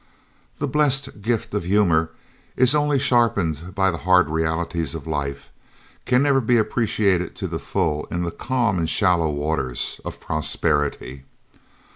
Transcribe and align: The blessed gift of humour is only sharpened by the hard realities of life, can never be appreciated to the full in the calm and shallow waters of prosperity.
The 0.57 0.67
blessed 0.67 1.21
gift 1.21 1.53
of 1.53 1.63
humour 1.65 2.09
is 2.57 2.73
only 2.73 2.97
sharpened 2.97 3.75
by 3.75 3.91
the 3.91 3.99
hard 3.99 4.31
realities 4.31 4.95
of 4.95 5.05
life, 5.05 5.51
can 6.07 6.23
never 6.23 6.41
be 6.41 6.57
appreciated 6.57 7.35
to 7.35 7.47
the 7.47 7.59
full 7.59 8.05
in 8.05 8.23
the 8.23 8.31
calm 8.31 8.79
and 8.79 8.89
shallow 8.89 9.29
waters 9.29 10.01
of 10.03 10.19
prosperity. 10.19 11.25